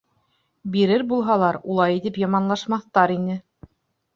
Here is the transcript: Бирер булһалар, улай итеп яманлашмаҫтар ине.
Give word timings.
Бирер 0.75 1.03
булһалар, 1.11 1.59
улай 1.75 1.99
итеп 2.01 2.17
яманлашмаҫтар 2.25 3.15
ине. 3.19 3.37